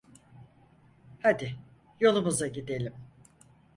Hadi 1.19 1.55
yolumuza 1.99 2.47
gidelim! 2.47 2.93